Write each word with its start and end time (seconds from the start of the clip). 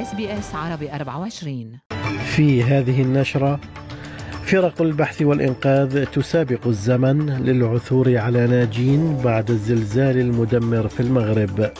SBS 0.00 0.54
عربي 0.54 0.92
24 0.92 1.78
في 2.36 2.62
هذه 2.62 3.02
النشرة 3.02 3.60
فرق 4.44 4.82
البحث 4.82 5.22
والإنقاذ 5.22 6.04
تسابق 6.04 6.66
الزمن 6.66 7.30
للعثور 7.30 8.16
على 8.16 8.46
ناجين 8.46 9.16
بعد 9.24 9.50
الزلزال 9.50 10.18
المدمر 10.18 10.88
في 10.88 11.00
المغرب. 11.00 11.70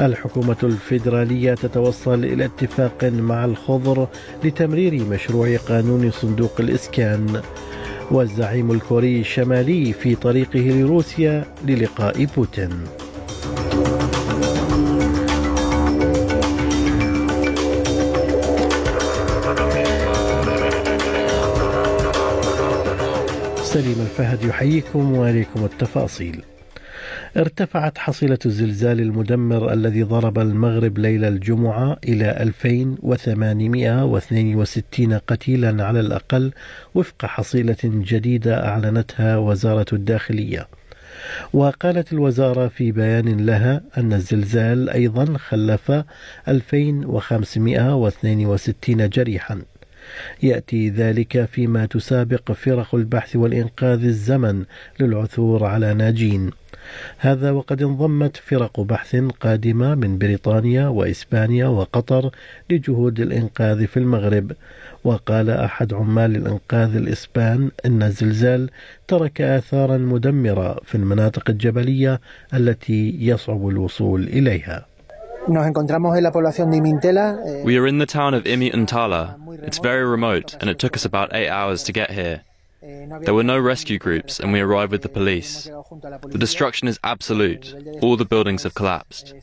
الحكومة 0.00 0.56
الفيدرالية 0.62 1.54
تتوصل 1.54 2.24
إلى 2.24 2.44
اتفاق 2.44 3.04
مع 3.04 3.44
الخضر 3.44 4.08
لتمرير 4.44 5.04
مشروع 5.04 5.56
قانون 5.56 6.10
صندوق 6.10 6.60
الإسكان. 6.60 7.42
والزعيم 8.10 8.70
الكوري 8.70 9.20
الشمالي 9.20 9.92
في 9.92 10.14
طريقه 10.14 10.60
لروسيا 10.60 11.44
للقاء 11.64 12.24
بوتين. 12.24 12.70
سليم 23.72 24.00
الفهد 24.00 24.44
يحييكم 24.44 25.12
وإليكم 25.12 25.64
التفاصيل 25.64 26.42
ارتفعت 27.36 27.98
حصيلة 27.98 28.38
الزلزال 28.46 29.00
المدمر 29.00 29.72
الذي 29.72 30.02
ضرب 30.02 30.38
المغرب 30.38 30.98
ليلة 30.98 31.28
الجمعة 31.28 31.96
إلى 32.04 32.30
2862 32.30 35.18
قتيلا 35.18 35.84
على 35.84 36.00
الأقل 36.00 36.52
وفق 36.94 37.26
حصيلة 37.26 37.76
جديدة 37.84 38.68
أعلنتها 38.68 39.36
وزارة 39.36 39.86
الداخلية. 39.92 40.68
وقالت 41.52 42.12
الوزارة 42.12 42.68
في 42.68 42.92
بيان 42.92 43.46
لها 43.46 43.80
أن 43.98 44.12
الزلزال 44.12 44.90
أيضا 44.90 45.38
خلف 45.38 45.92
2562 46.48 49.08
جريحا 49.08 49.62
يأتي 50.42 50.88
ذلك 50.88 51.44
فيما 51.44 51.86
تسابق 51.86 52.52
فرق 52.52 52.94
البحث 52.94 53.36
والإنقاذ 53.36 54.04
الزمن 54.04 54.64
للعثور 55.00 55.64
على 55.64 55.94
ناجين. 55.94 56.50
هذا 57.18 57.50
وقد 57.50 57.82
انضمت 57.82 58.36
فرق 58.36 58.80
بحث 58.80 59.16
قادمة 59.16 59.94
من 59.94 60.18
بريطانيا 60.18 60.88
وإسبانيا 60.88 61.66
وقطر 61.66 62.30
لجهود 62.70 63.20
الإنقاذ 63.20 63.86
في 63.86 63.96
المغرب. 63.96 64.52
وقال 65.04 65.50
أحد 65.50 65.94
عمال 65.94 66.36
الإنقاذ 66.36 66.96
الإسبان 66.96 67.70
إن 67.86 68.02
الزلزال 68.02 68.70
ترك 69.08 69.40
آثارا 69.40 69.96
مدمرة 69.96 70.80
في 70.84 70.94
المناطق 70.94 71.50
الجبلية 71.50 72.20
التي 72.54 73.16
يصعب 73.20 73.68
الوصول 73.68 74.22
إليها. 74.22 74.91
Nos 75.48 75.66
encontramos 75.66 76.16
en 76.16 76.22
la 76.22 76.30
población 76.30 76.70
de 76.70 76.76
Imintela. 76.78 77.38
Eh, 77.44 77.62
we 77.64 77.76
are 77.76 77.88
in 77.88 77.98
the 77.98 78.06
town 78.06 78.34
of 78.34 78.44
Imi 78.44 78.72
Untala. 78.72 79.36
It's 79.66 79.78
very 79.78 80.04
remote 80.04 80.56
and 80.60 80.70
it 80.70 80.78
took 80.78 80.96
us 80.96 81.04
about 81.04 81.34
eight 81.34 81.48
hours 81.50 81.82
to 81.84 81.92
get 81.92 82.10
here. 82.10 82.44
Eh, 82.83 83.07
there 83.25 83.33
were 83.33 83.43
no 83.43 83.59
rescue 83.59 83.97
groups 83.97 84.39
and 84.39 84.53
we 84.53 84.59
arrived 84.59 84.91
with 84.91 85.01
the 85.01 85.09
police. 85.09 85.51
The 86.33 86.37
destruction 86.37 86.87
is 86.87 86.99
absolute. 87.03 87.65
All 88.03 88.15
the 88.17 88.25
buildings 88.25 88.63
have 88.63 88.75
collapsed. 88.75 89.33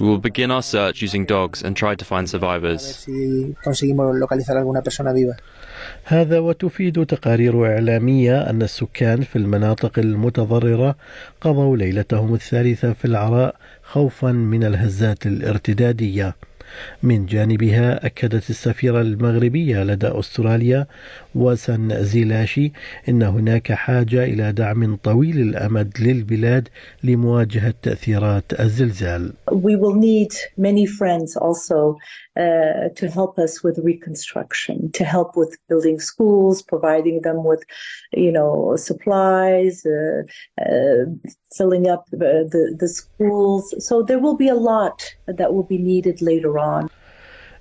We 0.00 0.06
will 0.06 0.18
begin 0.18 0.50
our 0.50 0.62
search 0.62 1.02
using 1.02 1.24
dogs 1.26 1.62
and 1.62 1.76
try 1.76 1.94
to 1.94 2.04
find 2.04 2.28
survivors. 2.28 3.06
هذا 6.04 6.38
وتفيد 6.38 7.06
تقارير 7.06 7.66
إعلامية 7.66 8.50
أن 8.50 8.62
السكان 8.62 9.22
في 9.22 9.36
المناطق 9.36 9.98
المتضررة 9.98 10.96
قضوا 11.40 11.76
ليلتهم 11.76 12.34
الثالثة 12.34 12.92
في 12.92 13.04
العراء 13.04 13.56
خوفا 13.82 14.32
من 14.32 14.64
الهزات 14.64 15.26
الارتدادية 15.26 16.34
من 17.03 17.25
جانبها 17.25 18.05
أكدت 18.05 18.49
السفيرة 18.49 19.01
المغربية 19.01 19.83
لدى 19.83 20.07
أستراليا 20.07 20.87
وسن 21.35 22.03
زيلاشي 22.03 22.71
أن 23.09 23.23
هناك 23.23 23.71
حاجة 23.71 24.23
إلى 24.23 24.51
دعم 24.51 24.95
طويل 24.95 25.41
الأمد 25.41 25.93
للبلاد 25.99 26.67
لمواجهة 27.03 27.73
تأثيرات 27.81 28.59
الزلزال. 28.59 29.33
We 29.51 29.75
will 29.75 29.95
need 29.95 30.33
many 30.57 30.85
friends 30.85 31.35
also 31.35 31.97
uh, 32.37 32.89
to 32.95 33.09
help 33.09 33.37
us 33.37 33.63
with 33.63 33.77
reconstruction, 33.83 34.91
to 34.93 35.03
help 35.03 35.35
with 35.35 35.57
building 35.69 35.99
schools, 35.99 36.61
providing 36.61 37.21
them 37.21 37.43
with, 37.43 37.63
you 38.13 38.31
know, 38.31 38.75
supplies, 38.77 39.85
uh, 39.85 40.23
uh, 40.61 41.05
filling 41.55 41.89
up 41.89 42.05
the, 42.11 42.75
the, 42.79 42.87
schools. 42.87 43.73
So 43.85 44.01
there 44.01 44.19
will 44.19 44.37
be 44.37 44.47
a 44.47 44.55
lot 44.55 45.03
that 45.27 45.53
will 45.53 45.63
be 45.63 45.77
needed 45.77 46.21
later 46.21 46.57
on. 46.61 46.87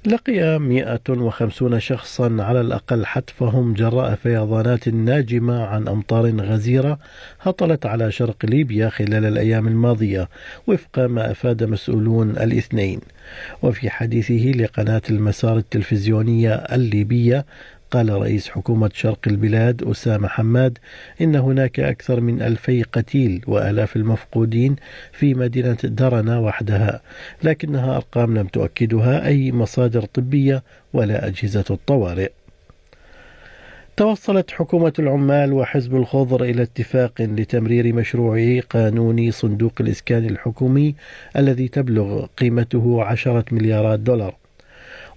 لقي 0.07 0.59
150 0.59 1.81
شخصا 1.81 2.37
على 2.41 2.61
الأقل 2.61 3.07
حتفهم 3.07 3.75
جراء 3.75 4.15
فيضانات 4.15 4.89
ناجمة 4.89 5.65
عن 5.65 5.89
أمطار 5.89 6.41
غزيرة 6.41 6.99
هطلت 7.41 7.87
على 7.87 8.13
شرق 8.13 8.37
ليبيا 8.45 8.89
خلال 8.89 9.25
الأيام 9.25 9.69
الماضية 9.69 10.29
وفق 10.67 10.99
ما 10.99 11.31
أفاد 11.31 11.65
مسؤولون 11.65 12.31
الاثنين 12.31 13.01
وفي 13.63 13.91
حديثه 13.91 14.53
لقناة 14.57 15.03
المسار 15.11 15.57
التلفزيونية 15.57 16.55
الليبية 16.55 17.45
قال 17.91 18.09
رئيس 18.11 18.49
حكومة 18.49 18.91
شرق 18.95 19.19
البلاد 19.27 19.83
أسامة 19.83 20.29
حماد 20.29 20.79
إن 21.21 21.37
هناك 21.37 21.81
أكثر 21.81 22.21
من 22.21 22.43
ألفي 22.43 22.83
قتيل 22.83 23.45
وآلاف 23.47 23.97
المفقودين 23.97 24.77
في 25.13 25.35
مدينة 25.35 25.79
درنا 25.85 26.39
وحدها 26.39 27.01
لكنها 27.43 27.97
أرقام 27.97 28.39
لم 28.39 28.47
تؤكدها 28.47 29.27
أي 29.27 29.53
مصادر 29.53 30.05
طبية 30.05 30.63
ولا 30.93 31.27
أجهزة 31.27 31.65
الطوارئ. 31.71 32.31
توصلت 33.97 34.51
حكومة 34.51 34.93
العمال 34.99 35.53
وحزب 35.53 35.97
الخضر 35.97 36.45
إلى 36.45 36.63
اتفاق 36.63 37.13
لتمرير 37.21 37.95
مشروع 37.95 38.61
قانون 38.71 39.31
صندوق 39.31 39.73
الإسكان 39.81 40.25
الحكومي 40.25 40.95
الذي 41.37 41.69
تبلغ 41.69 42.27
قيمته 42.27 43.05
عشرة 43.05 43.45
مليارات 43.53 44.01
دولار. 44.01 44.40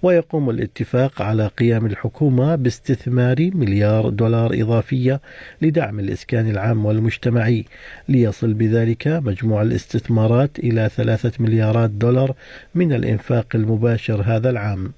ويقوم 0.03 0.49
الاتفاق 0.49 1.21
على 1.21 1.47
قيام 1.47 1.85
الحكومة 1.85 2.55
باستثمار 2.55 3.49
مليار 3.53 4.09
دولار 4.09 4.61
إضافية 4.61 5.21
لدعم 5.61 5.99
الإسكان 5.99 6.49
العام 6.49 6.85
والمجتمعي. 6.85 7.65
ليصل 8.09 8.53
بذلك 8.53 9.07
مجموع 9.07 9.61
الاستثمارات 9.61 10.59
إلى 10.59 10.89
ثلاثة 10.95 11.31
مليارات 11.39 11.89
دولار 11.89 12.35
من 12.75 12.93
الإنفاق 12.93 13.47
المباشر 13.55 14.21
هذا 14.25 14.49
العام. 14.49 14.93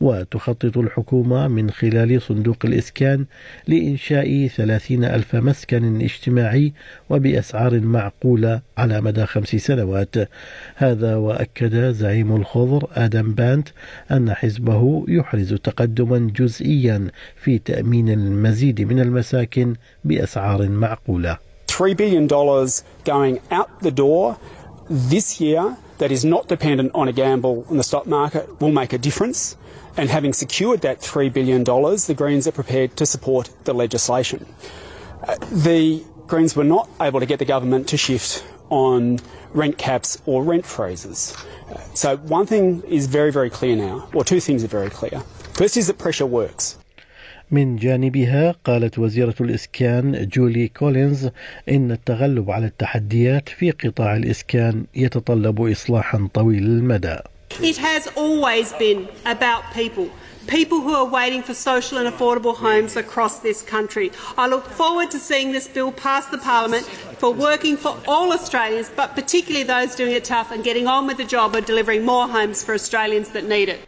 وتخطط 0.00 0.78
الحكومة 0.78 1.48
من 1.48 1.70
خلال 1.70 2.22
صندوق 2.22 2.56
الإسكان 2.64 3.24
لإنشاء 3.68 4.46
ثلاثين 4.46 5.04
ألف 5.04 5.36
مسكن 5.36 6.00
اجتماعي 6.00 6.72
وبأسعار 7.10 7.80
معقولة 7.80 8.60
على 8.78 9.00
مدى 9.00 9.26
خمس 9.26 9.48
سنوات. 9.48 10.14
هذا 10.76 11.16
وأكد 11.16 11.90
زعيم 11.90 12.36
الخضر 12.36 12.86
آدم 12.92 13.32
بانت 13.32 13.68
أن 14.10 14.34
حزبه 14.34 15.04
يحرز 15.08 15.54
تقدما 15.54 16.32
جزئيا 16.36 17.08
في 17.36 17.58
تأمين 17.58 18.08
المزيد 18.08 18.80
من 18.80 19.00
المساكن 19.00 19.74
بأسعار 20.04 20.68
معقولة. 20.68 21.38
3 21.68 21.94
billion 21.94 22.26
dollars 22.26 22.82
going 23.04 23.38
out 23.50 23.80
the 23.80 23.90
door 23.90 24.36
this 24.90 25.40
year 25.40 25.76
that 26.00 26.10
is 26.10 26.24
not 26.24 26.48
dependent 26.48 26.90
on 26.94 27.08
a 27.08 27.12
gamble 27.12 27.66
in 27.70 27.76
the 27.76 27.82
stock 27.82 28.06
market 28.06 28.58
will 28.58 28.72
make 28.72 28.92
a 28.94 28.98
difference. 28.98 29.56
And 29.98 30.08
having 30.08 30.32
secured 30.32 30.80
that 30.80 31.00
$3 31.00 31.30
billion, 31.30 31.62
the 31.62 32.14
Greens 32.16 32.46
are 32.46 32.52
prepared 32.52 32.96
to 32.96 33.04
support 33.04 33.50
the 33.64 33.74
legislation. 33.74 34.46
Uh, 35.22 35.36
the 35.52 36.02
Greens 36.26 36.56
were 36.56 36.64
not 36.64 36.88
able 37.00 37.20
to 37.20 37.26
get 37.26 37.38
the 37.38 37.44
government 37.44 37.86
to 37.88 37.98
shift 37.98 38.42
on 38.70 39.18
rent 39.52 39.76
caps 39.76 40.22
or 40.24 40.42
rent 40.42 40.64
freezes. 40.64 41.36
Uh, 41.68 41.78
so 41.92 42.16
one 42.16 42.46
thing 42.46 42.82
is 42.88 43.06
very, 43.06 43.30
very 43.30 43.50
clear 43.50 43.76
now, 43.76 44.08
or 44.14 44.24
two 44.24 44.40
things 44.40 44.64
are 44.64 44.68
very 44.68 44.88
clear. 44.88 45.20
First 45.52 45.76
is 45.76 45.86
that 45.88 45.98
pressure 45.98 46.24
works. 46.24 46.78
من 47.50 47.76
جانبها 47.76 48.54
قالت 48.64 48.98
وزيرة 48.98 49.34
الإسكان 49.40 50.28
جولي 50.28 50.68
كولينز 50.68 51.30
إن 51.68 51.90
التغلب 51.92 52.50
على 52.50 52.66
التحديات 52.66 53.48
في 53.48 53.70
قطاع 53.70 54.16
الإسكان 54.16 54.84
يتطلب 54.94 55.70
إصلاحا 55.70 56.28
طويل 56.34 56.62
المدى. 56.62 57.18
It 57.60 57.76
has 57.76 58.06
always 58.16 58.72
been 58.72 59.08
about 59.26 59.62
people. 59.74 60.08
People 60.46 60.80
who 60.80 60.94
are 60.94 61.04
waiting 61.04 61.42
for 61.42 61.54
social 61.54 61.98
and 61.98 62.08
affordable 62.08 62.56
homes 62.56 62.96
across 62.96 63.40
this 63.40 63.60
country. 63.62 64.10
I 64.38 64.46
look 64.46 64.64
forward 64.64 65.10
to 65.10 65.18
seeing 65.18 65.52
this 65.52 65.68
bill 65.68 65.92
pass 65.92 66.26
the 66.26 66.38
Parliament 66.38 66.84
for 67.20 67.30
working 67.32 67.76
for 67.76 67.96
all 68.08 68.32
Australians, 68.32 68.90
but 68.96 69.14
particularly 69.14 69.64
those 69.64 69.94
doing 69.94 70.12
it 70.12 70.24
tough 70.24 70.50
and 70.50 70.64
getting 70.64 70.86
on 70.86 71.06
with 71.06 71.18
the 71.18 71.24
job 71.24 71.54
of 71.54 71.66
delivering 71.66 72.04
more 72.04 72.26
homes 72.26 72.64
for 72.64 72.72
Australians 72.74 73.28
that 73.30 73.44
need 73.44 73.68
it. 73.68 73.80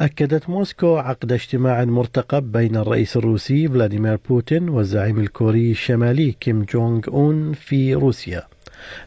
أكدت 0.00 0.50
موسكو 0.50 0.96
عقد 0.96 1.32
اجتماع 1.32 1.84
مرتقب 1.84 2.52
بين 2.52 2.76
الرئيس 2.76 3.16
الروسي 3.16 3.68
فلاديمير 3.68 4.18
بوتين 4.28 4.68
والزعيم 4.68 5.20
الكوري 5.20 5.70
الشمالي 5.70 6.32
كيم 6.32 6.62
جونغ 6.62 7.00
أون 7.08 7.52
في 7.52 7.94
روسيا. 7.94 8.42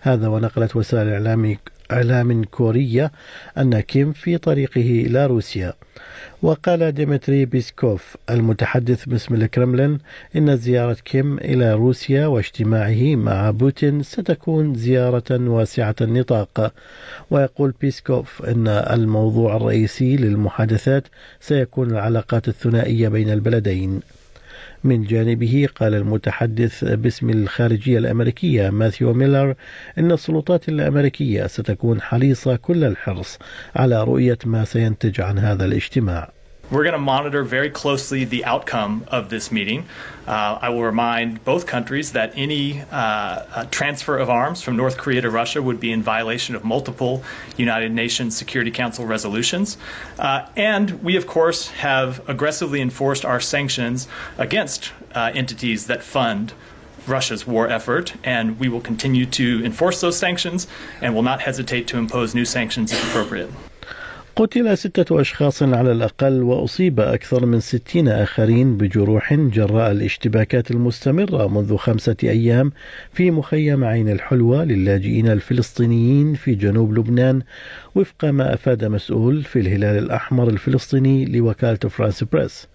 هذا 0.02 0.28
ونقلت 0.28 0.76
وسائل 0.76 1.08
الإعلام 1.08 1.46
إعلام 1.92 2.44
كورية 2.44 3.12
أن 3.58 3.80
كيم 3.80 4.12
في 4.12 4.38
طريقه 4.38 4.82
إلى 4.82 5.26
روسيا. 5.26 5.74
وقال 6.42 6.92
ديمتري 6.92 7.46
بيسكوف 7.46 8.18
المتحدث 8.30 9.06
باسم 9.06 9.36
الكرملين 9.36 10.00
إن 10.36 10.58
زيارة 10.58 10.98
كيم 11.06 11.38
إلى 11.38 11.74
روسيا 11.74 12.28
واجتماعه 12.28 13.16
مع 13.16 13.52
بوتين 13.52 14.04
ستكون 14.04 14.76
زيارة 14.76 15.50
واسعة 15.50 15.96
النطاق. 16.02 16.74
ويقول 17.32 17.74
بيسكوف 17.82 18.42
أن 18.46 18.68
الموضوع 18.68 19.56
الرئيسي 19.56 20.18
للمحادثات 20.18 21.04
سيكون 21.40 21.92
العلاقات 21.92 22.48
الثنائية 22.48 23.08
بين 23.08 23.30
البلدين. 23.30 24.00
من 24.84 25.04
جانبه 25.04 25.68
قال 25.76 25.96
المتحدث 25.96 26.84
باسم 26.84 27.30
الخارجية 27.30 27.98
الأمريكية 27.98 28.70
ماثيو 28.70 29.14
ميلر 29.14 29.56
إن 29.98 30.12
السلطات 30.12 30.70
الأمريكية 30.70 31.48
ستكون 31.48 32.02
حريصة 32.02 32.56
كل 32.56 32.84
الحرص 32.84 33.40
على 33.76 34.04
رؤية 34.04 34.38
ما 34.46 34.66
سينتج 34.66 35.22
عن 35.22 35.40
هذا 35.40 35.66
الاجتماع. 35.66 36.43
We're 36.74 36.82
going 36.82 36.94
to 36.94 36.98
monitor 36.98 37.44
very 37.44 37.70
closely 37.70 38.24
the 38.24 38.46
outcome 38.46 39.06
of 39.10 39.30
this 39.30 39.52
meeting. 39.52 39.86
Uh, 40.26 40.58
I 40.60 40.70
will 40.70 40.82
remind 40.82 41.44
both 41.44 41.68
countries 41.68 42.14
that 42.14 42.34
any 42.36 42.82
uh, 42.82 42.86
uh, 42.96 43.66
transfer 43.66 44.18
of 44.18 44.32
arms 44.32 44.64
from 44.64 44.76
North 44.76 44.98
Korea 44.98 45.22
to 45.22 45.30
Russia 45.30 45.62
would 45.62 45.80
be 45.80 45.92
in 45.92 46.02
violation 46.02 46.56
of 46.56 46.64
multiple 46.64 47.24
United 47.58 47.92
Nations 47.92 48.36
Security 48.36 48.72
Council 48.72 49.06
resolutions. 49.06 49.78
Uh, 50.18 50.48
and 50.56 51.04
we, 51.04 51.16
of 51.16 51.28
course, 51.28 51.68
have 51.68 52.28
aggressively 52.28 52.82
enforced 52.82 53.24
our 53.24 53.40
sanctions 53.40 54.08
against 54.40 54.94
uh, 55.14 55.30
entities 55.36 55.86
that 55.86 56.02
fund 56.02 56.54
Russia's 57.06 57.46
war 57.46 57.70
effort, 57.70 58.16
and 58.24 58.60
we 58.60 58.68
will 58.68 58.82
continue 58.82 59.28
to 59.28 59.64
enforce 59.64 60.02
those 60.02 60.18
sanctions 60.18 60.66
and 61.02 61.14
will 61.14 61.22
not 61.22 61.40
hesitate 61.40 61.86
to 61.90 61.98
impose 61.98 62.34
new 62.34 62.46
sanctions 62.46 62.92
if 62.92 63.10
appropriate. 63.10 63.52
قتل 64.36 64.78
ستة 64.78 65.22
أشخاص 65.22 65.64
على 65.64 65.92
الأقل 65.92 66.44
وأصيب 66.44 67.00
أكثر 67.00 67.46
من 67.46 67.60
ستين 67.60 68.08
آخرين 68.08 68.78
بجروح 68.78 69.34
جراء 69.34 69.92
الاشتباكات 69.92 70.72
المستمرة 70.72 71.48
منذ 71.48 71.78
خمسة 71.78 72.16
أيام 72.24 72.72
في 73.12 73.32
مخيم 73.32 73.84
عين 73.84 74.10
الحلوة 74.10 74.64
للاجئين 74.64 75.28
الفلسطينيين 75.28 76.34
في 76.34 76.56
جنوب 76.56 76.94
لبنان 76.98 77.42
وفق 77.96 78.26
ما 78.26 78.54
أفاد 78.54 78.86
مسؤول 78.86 79.44
في 79.44 79.60
الهلال 79.60 80.04
الأحمر 80.04 80.50
الفلسطيني 80.50 81.26
لوكالة 81.26 81.80
فرانس 81.90 82.24
بريس. 82.24 82.73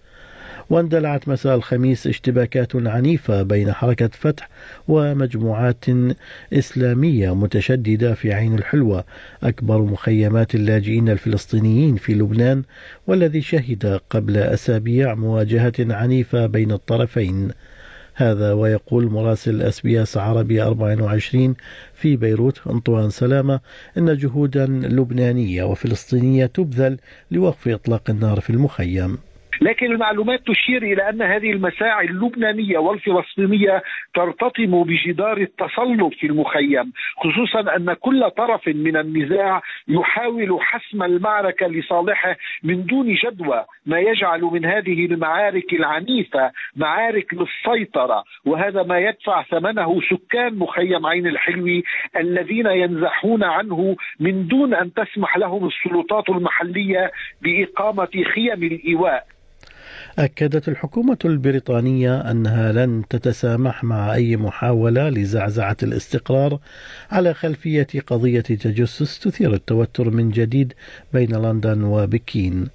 واندلعت 0.69 1.27
مساء 1.27 1.55
الخميس 1.55 2.07
اشتباكات 2.07 2.75
عنيفة 2.75 3.43
بين 3.43 3.73
حركة 3.73 4.09
فتح 4.13 4.49
ومجموعات 4.87 5.85
إسلامية 6.53 7.35
متشددة 7.35 8.13
في 8.13 8.33
عين 8.33 8.55
الحلوة. 8.55 9.03
أكبر 9.43 9.81
مخيمات 9.81 10.55
اللاجئين 10.55 11.09
الفلسطينيين 11.09 11.95
في 11.95 12.13
لبنان 12.13 12.63
والذي 13.07 13.41
شهد 13.41 13.99
قبل 14.09 14.37
أسابيع 14.37 15.15
مواجهة 15.15 15.73
عنيفة 15.79 16.45
بين 16.45 16.71
الطرفين. 16.71 17.51
هذا 18.15 18.53
ويقول 18.53 19.11
مراسل 19.11 19.61
SBS 19.61 20.17
عربي 20.17 20.61
24 20.61 21.55
في 21.93 22.15
بيروت 22.15 22.67
أنطوان 22.67 23.09
سلامة 23.09 23.59
إن 23.97 24.17
جهودا 24.17 24.65
لبنانية 24.65 25.63
وفلسطينية 25.63 26.45
تبذل 26.45 26.97
لوقف 27.31 27.67
إطلاق 27.67 28.09
النار 28.09 28.39
في 28.39 28.49
المخيم. 28.49 29.17
لكن 29.61 29.91
المعلومات 29.91 30.39
تشير 30.47 30.83
إلى 30.83 31.09
أن 31.09 31.21
هذه 31.21 31.51
المساعي 31.51 32.05
اللبنانية 32.05 32.77
والفلسطينية 32.77 33.83
ترتطم 34.15 34.83
بجدار 34.83 35.37
التسلط 35.37 36.13
في 36.13 36.27
المخيم 36.27 36.91
خصوصا 37.17 37.75
أن 37.75 37.93
كل 37.93 38.29
طرف 38.29 38.67
من 38.67 38.97
النزاع 38.97 39.61
يحاول 39.87 40.57
حسم 40.61 41.03
المعركة 41.03 41.67
لصالحه 41.67 42.35
من 42.63 42.85
دون 42.85 43.13
جدوى 43.13 43.65
ما 43.85 43.99
يجعل 43.99 44.41
من 44.41 44.65
هذه 44.65 45.05
المعارك 45.05 45.73
العنيفة 45.73 46.51
معارك 46.75 47.33
للسيطرة 47.33 48.23
وهذا 48.45 48.83
ما 48.83 48.99
يدفع 48.99 49.43
ثمنه 49.43 50.01
سكان 50.01 50.55
مخيم 50.59 51.05
عين 51.05 51.27
الحلوي 51.27 51.83
الذين 52.17 52.65
ينزحون 52.65 53.43
عنه 53.43 53.95
من 54.19 54.47
دون 54.47 54.73
أن 54.73 54.93
تسمح 54.93 55.37
لهم 55.37 55.67
السلطات 55.67 56.29
المحلية 56.29 57.11
بإقامة 57.41 58.23
خيم 58.33 58.63
الإيواء. 58.63 59.25
أكدت 60.17 60.67
الحكومة 60.69 61.17
البريطانية 61.25 62.31
أنها 62.31 62.71
لن 62.71 63.03
تتسامح 63.09 63.83
مع 63.83 64.13
أي 64.13 64.37
محاولة 64.37 65.09
لزعزعة 65.09 65.77
الاستقرار 65.83 66.59
على 67.11 67.33
خلفية 67.33 67.87
قضية 68.07 68.41
تجسس 68.41 69.19
تثير 69.19 69.53
التوتر 69.53 70.09
من 70.09 70.29
جديد 70.31 70.73
بين 71.13 71.35
لندن 71.35 71.83
وبكين. 71.83 72.67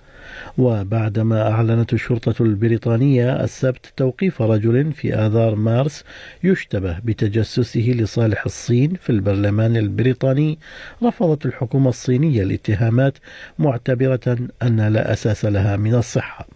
وبعدما 0.58 1.50
أعلنت 1.50 1.92
الشرطة 1.92 2.42
البريطانية 2.42 3.44
السبت 3.44 3.92
توقيف 3.96 4.42
رجل 4.42 4.92
في 4.92 5.14
آذار 5.14 5.54
مارس 5.54 6.04
يشتبه 6.44 6.98
بتجسسه 7.04 7.94
لصالح 7.98 8.44
الصين 8.44 8.94
في 8.94 9.10
البرلمان 9.10 9.76
البريطاني 9.76 10.58
رفضت 11.02 11.46
الحكومة 11.46 11.88
الصينية 11.88 12.42
الاتهامات 12.42 13.18
معتبرة 13.58 14.38
أن 14.62 14.80
لا 14.80 15.12
أساس 15.12 15.44
لها 15.44 15.76
من 15.76 15.94
الصحة. 15.94 16.53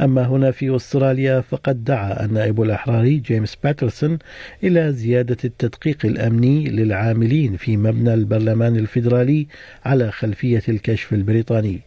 أما 0.00 0.26
هنا 0.26 0.50
في 0.50 0.76
أستراليا 0.76 1.40
فقد 1.40 1.84
دعا 1.84 2.24
النائب 2.24 2.62
الأحراري 2.62 3.16
جيمس 3.16 3.56
باترسون 3.64 4.18
إلى 4.62 4.92
زيادة 4.92 5.36
التدقيق 5.44 5.98
الأمني 6.04 6.68
للعاملين 6.70 7.56
في 7.56 7.76
مبنى 7.76 8.14
البرلمان 8.14 8.76
الفيدرالي 8.76 9.46
على 9.84 10.10
خلفية 10.10 10.62
الكشف 10.68 11.12
البريطاني. 11.12 11.80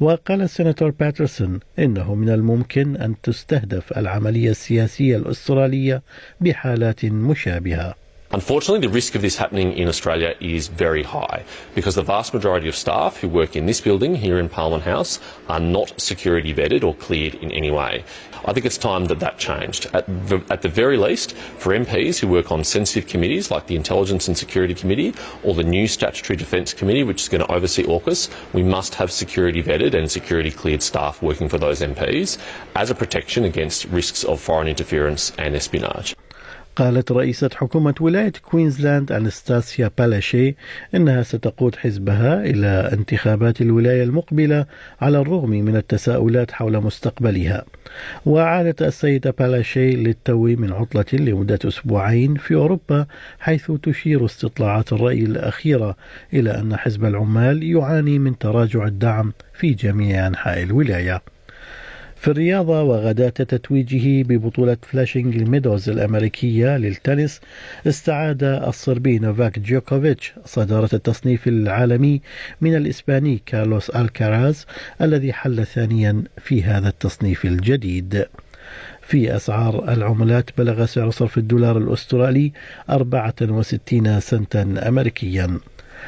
وقال 0.00 0.42
السيناتور 0.42 0.90
باترسون 0.90 1.60
إنه 1.78 2.14
من 2.14 2.28
الممكن 2.28 2.96
أن 2.96 3.14
تستهدف 3.22 3.98
العملية 3.98 4.50
السياسية 4.50 5.16
الأسترالية 5.16 6.02
بحالات 6.40 7.04
مشابهة. 7.04 7.94
Unfortunately, 8.32 8.86
the 8.86 8.92
risk 8.92 9.16
of 9.16 9.22
this 9.22 9.36
happening 9.36 9.72
in 9.72 9.88
Australia 9.88 10.36
is 10.38 10.68
very 10.68 11.02
high 11.02 11.42
because 11.74 11.96
the 11.96 12.02
vast 12.02 12.32
majority 12.32 12.68
of 12.68 12.76
staff 12.76 13.16
who 13.16 13.28
work 13.28 13.56
in 13.56 13.66
this 13.66 13.80
building 13.80 14.14
here 14.14 14.38
in 14.38 14.48
Parliament 14.48 14.84
House 14.84 15.18
are 15.48 15.58
not 15.58 16.00
security 16.00 16.54
vetted 16.54 16.84
or 16.84 16.94
cleared 16.94 17.34
in 17.34 17.50
any 17.50 17.72
way. 17.72 18.04
I 18.44 18.52
think 18.52 18.66
it's 18.66 18.78
time 18.78 19.06
that 19.06 19.18
that 19.18 19.38
changed. 19.38 19.90
At 19.92 20.06
the, 20.28 20.40
at 20.48 20.62
the 20.62 20.68
very 20.68 20.96
least, 20.96 21.32
for 21.32 21.74
MPs 21.74 22.20
who 22.20 22.28
work 22.28 22.52
on 22.52 22.62
sensitive 22.62 23.08
committees 23.08 23.50
like 23.50 23.66
the 23.66 23.74
Intelligence 23.74 24.28
and 24.28 24.38
Security 24.38 24.74
Committee 24.74 25.12
or 25.42 25.54
the 25.54 25.64
new 25.64 25.88
Statutory 25.88 26.36
Defence 26.36 26.72
Committee, 26.72 27.02
which 27.02 27.22
is 27.22 27.28
going 27.28 27.44
to 27.44 27.52
oversee 27.52 27.82
AUKUS, 27.82 28.30
we 28.52 28.62
must 28.62 28.94
have 28.94 29.10
security 29.10 29.60
vetted 29.60 29.94
and 29.94 30.08
security 30.08 30.52
cleared 30.52 30.82
staff 30.82 31.20
working 31.20 31.48
for 31.48 31.58
those 31.58 31.80
MPs 31.80 32.38
as 32.76 32.90
a 32.90 32.94
protection 32.94 33.44
against 33.44 33.86
risks 33.86 34.22
of 34.22 34.40
foreign 34.40 34.68
interference 34.68 35.32
and 35.36 35.56
espionage. 35.56 36.14
قالت 36.80 37.12
رئيسة 37.12 37.50
حكومة 37.54 37.94
ولاية 38.00 38.32
كوينزلاند 38.50 39.12
أنستاسيا 39.12 39.90
بالاشي 39.98 40.54
إنها 40.94 41.22
ستقود 41.22 41.76
حزبها 41.76 42.44
إلى 42.44 42.90
انتخابات 42.92 43.60
الولاية 43.60 44.02
المقبلة 44.02 44.66
على 45.00 45.20
الرغم 45.20 45.50
من 45.50 45.76
التساؤلات 45.76 46.50
حول 46.50 46.80
مستقبلها. 46.80 47.64
وعادت 48.26 48.82
السيدة 48.82 49.30
بالاشي 49.30 49.90
للتو 49.90 50.42
من 50.42 50.72
عطلة 50.72 51.04
لمدة 51.12 51.58
أسبوعين 51.64 52.34
في 52.34 52.54
أوروبا 52.54 53.06
حيث 53.40 53.72
تشير 53.82 54.24
استطلاعات 54.24 54.92
الرأي 54.92 55.24
الأخيرة 55.24 55.96
إلى 56.34 56.50
أن 56.50 56.76
حزب 56.76 57.04
العمال 57.04 57.62
يعاني 57.62 58.18
من 58.18 58.38
تراجع 58.38 58.86
الدعم 58.86 59.32
في 59.54 59.70
جميع 59.70 60.26
أنحاء 60.26 60.62
الولاية. 60.62 61.22
في 62.20 62.28
الرياضة 62.28 62.82
وغداة 62.82 63.28
تتويجه 63.28 64.22
ببطولة 64.22 64.76
فلاشينج 64.82 65.36
ميدوز 65.36 65.88
الأمريكية 65.88 66.76
للتنس 66.76 67.40
استعاد 67.86 68.42
الصربي 68.42 69.18
نوفاك 69.18 69.58
جوكوفيتش 69.58 70.32
صدارة 70.44 70.88
التصنيف 70.92 71.48
العالمي 71.48 72.20
من 72.60 72.76
الإسباني 72.76 73.42
كارلوس 73.46 73.90
ألكاراز 73.90 74.66
الذي 75.02 75.32
حل 75.32 75.66
ثانيا 75.66 76.22
في 76.38 76.62
هذا 76.62 76.88
التصنيف 76.88 77.44
الجديد. 77.44 78.26
في 79.02 79.36
أسعار 79.36 79.92
العملات 79.92 80.50
بلغ 80.58 80.86
سعر 80.86 81.10
صرف 81.10 81.38
الدولار 81.38 81.78
الأسترالي 81.78 82.52
64 82.90 84.20
سنتا 84.20 84.88
أمريكيا. 84.88 85.60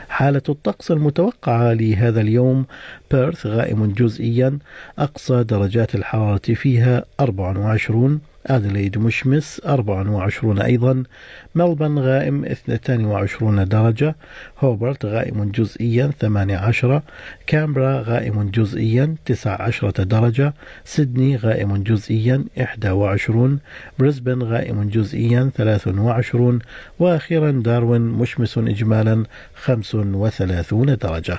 حالة 0.08 0.42
الطقس 0.48 0.90
المتوقعة 0.90 1.72
لهذا 1.72 2.20
اليوم 2.20 2.64
بيرث 3.10 3.46
غائم 3.46 3.92
جزئيا 3.92 4.58
أقصى 4.98 5.44
درجات 5.44 5.94
الحرارة 5.94 6.54
فيها 6.54 7.04
24 7.20 8.20
أدليد 8.46 8.98
مشمس 8.98 9.60
24 9.66 10.58
أيضا. 10.58 11.02
ملبن 11.54 11.98
غائم 11.98 12.44
22 12.44 13.68
درجة. 13.68 14.16
هوبرت 14.58 15.06
غائم 15.06 15.50
جزئيا 15.50 16.10
18 16.20 17.02
كامبرا 17.46 18.02
غائم 18.06 18.50
جزئيا 18.50 19.14
19 19.24 19.90
درجة. 19.90 20.54
سيدني 20.84 21.36
غائم 21.36 21.76
جزئيا 21.76 22.44
21 22.56 23.58
بريسبن 23.98 24.42
غائم 24.42 24.88
جزئيا 24.88 25.50
23 25.56 26.58
وأخيرا 26.98 27.50
داروين 27.50 28.00
مشمس 28.00 28.58
إجمالا 28.58 29.24
35 29.54 30.96
درجة. 30.96 31.38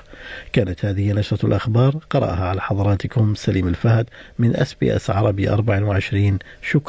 كانت 0.53 0.85
هذه 0.85 1.13
نشرة 1.13 1.45
الأخبار. 1.45 1.95
قرأها 2.09 2.45
على 2.45 2.61
حضراتكم 2.61 3.35
سليم 3.35 3.67
الفهد 3.67 4.05
من 4.39 4.55
أس 4.55 4.73
بي 4.73 4.95
أس 4.95 5.09
عربي 5.09 5.49
24 5.49 6.39